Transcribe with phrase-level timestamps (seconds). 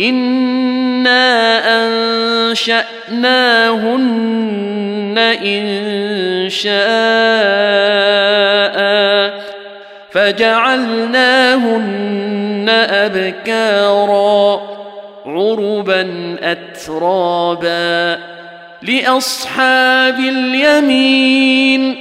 [0.00, 1.58] أنا
[2.50, 3.58] انشاناهن
[5.18, 6.78] ان شاء
[10.10, 11.88] فجعلناهن
[12.90, 14.62] ابكارا
[15.26, 18.18] عربا اترابا
[18.82, 21.94] لاصحاب اليمين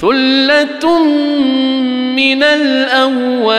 [0.00, 1.04] ثله
[2.16, 3.58] من الاولين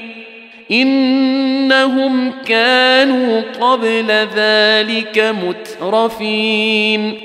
[0.71, 7.17] إنهم كانوا قبل ذلك مترفين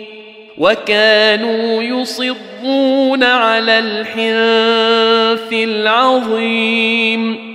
[0.58, 7.46] وكانوا يصرون على الحنث العظيم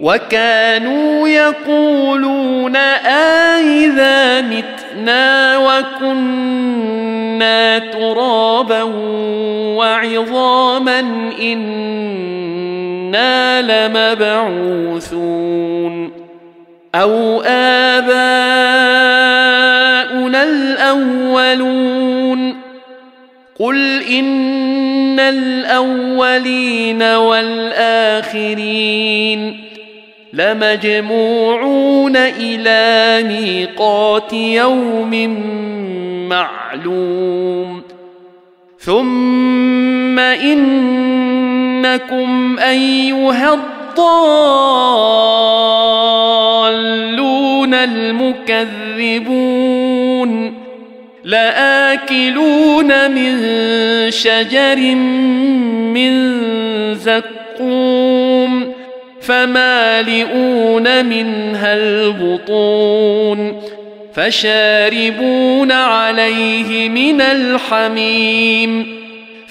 [0.00, 2.76] وكانوا يقولون
[3.56, 8.82] آئذا متنا وكنا ترابا
[9.76, 11.00] وعظاما
[11.42, 12.81] إنا
[13.60, 15.32] لمبعوثون
[16.94, 18.12] أو آباؤنا
[20.42, 22.56] الأولون
[23.58, 28.52] قل ان الاولين والاخرين
[30.32, 35.14] لمجموعون إلى ميقات يوم
[36.28, 37.82] معلوم
[38.78, 40.18] ثم
[41.86, 43.72] انكم أيها الضالون
[47.74, 49.42] المكذبون
[51.24, 53.40] لآكلون من
[54.10, 54.94] شجر
[55.94, 56.34] من
[56.94, 58.72] زقوم
[59.20, 63.62] فمالئون منها البطون
[64.14, 69.01] فشاربون عليه من الحميم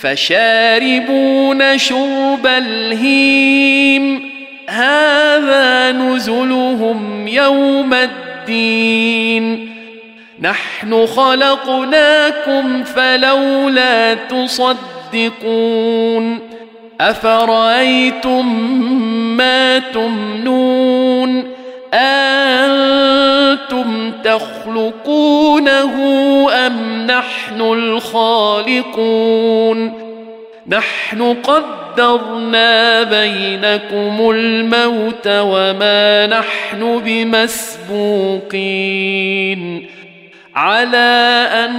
[0.01, 4.31] فشاربون شرب الهيم.
[4.69, 9.71] هذا نزلهم يوم الدين.
[10.41, 15.61] نحن خلقناكم فلولا تصدقون.
[17.01, 18.45] أفرأيتم
[19.37, 21.60] ما تمنون؟
[21.93, 23.91] أنتم
[24.23, 25.95] تخلقونه
[26.51, 29.31] أم نحن الخالقون؟
[30.67, 38.61] نحن قدرنا بينكم الموت وما نحن بمسبوقين.
[40.55, 41.71] على أن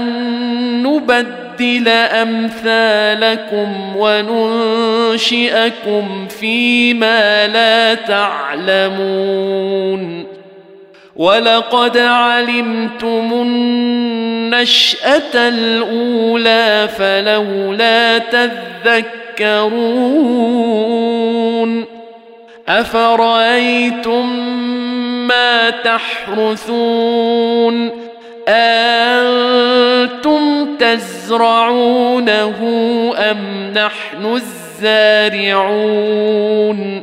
[0.83, 5.47] نبدل أمثالكم وننشئكم
[6.41, 10.02] فيما لا تعلمون.
[11.17, 18.19] ولقد علمتم النشاه الاولى فلولا
[19.39, 19.73] تذكرون
[22.69, 24.27] افرايتم
[25.29, 27.11] ما تحرثون
[28.49, 30.43] أنتم
[30.79, 32.59] تزرعونه
[33.19, 34.41] أم نحن
[34.83, 37.03] الزارعون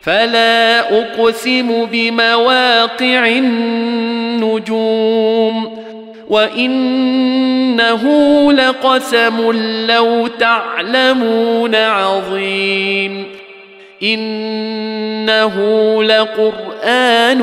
[0.00, 3.26] فلا أقسم بمواقع
[4.38, 5.00] النجوم
[6.28, 8.02] وإنه
[8.52, 9.50] لقسم
[9.88, 13.26] لو تعلمون عظيم
[14.02, 15.56] إنه
[16.02, 17.40] لقرآن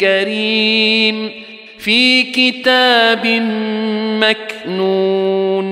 [0.00, 1.30] كريم
[1.78, 3.26] في كتاب
[4.20, 5.71] مكنون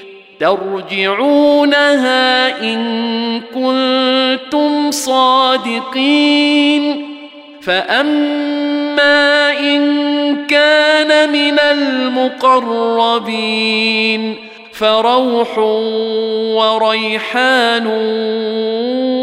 [0.41, 2.23] ترجعونها
[2.63, 6.83] إن كنتم صادقين
[7.61, 9.81] فأما إن
[10.47, 13.35] كان من المقربين
[14.73, 15.57] فروح
[16.57, 17.87] وريحان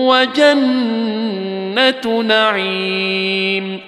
[0.08, 3.87] وجنة نعيم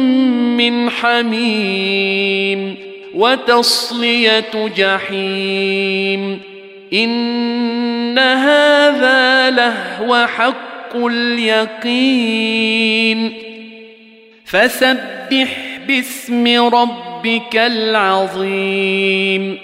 [0.61, 2.75] من حميم
[3.15, 6.39] وتصلية جحيم
[6.93, 12.53] إن هذا لهو حق اليقين.
[14.45, 19.57] فسبح باسم ربك العظيم.